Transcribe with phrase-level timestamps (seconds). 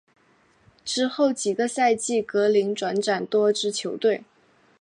[0.83, 4.23] 之后几个赛季格林转辗多支球队。